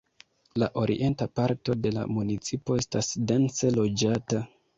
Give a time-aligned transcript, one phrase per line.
[0.61, 4.43] La orienta parto de la municipo estas dense loĝata.